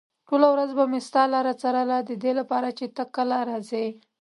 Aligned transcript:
ټوله 0.27 0.47
ورځ 0.53 0.69
به 0.77 0.83
مې 0.91 0.99
ستا 1.07 1.23
لاره 1.33 1.53
څارله 1.61 1.97
ددې 2.09 2.31
لپاره 2.39 2.67
چې 2.77 2.85
ته 2.95 3.03
کله 3.15 3.37
راځې. 3.49 3.87